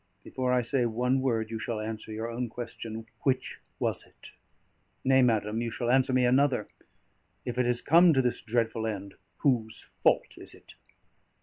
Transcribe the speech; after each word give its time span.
Before 0.23 0.51
I 0.51 0.63
say 0.63 0.87
one 0.87 1.21
word, 1.21 1.51
you 1.51 1.59
shall 1.59 1.79
answer 1.79 2.11
your 2.11 2.27
own 2.27 2.49
question: 2.49 3.05
Which 3.21 3.59
was 3.77 4.03
it? 4.03 4.31
Nay, 5.03 5.21
madam, 5.21 5.61
you 5.61 5.69
shall 5.69 5.91
answer 5.91 6.11
me 6.11 6.25
another: 6.25 6.69
If 7.45 7.59
it 7.59 7.67
has 7.67 7.83
come 7.83 8.11
to 8.13 8.21
this 8.23 8.41
dreadful 8.41 8.87
end, 8.87 9.13
whose 9.41 9.91
fault 10.01 10.39
is 10.39 10.55
it?" 10.55 10.73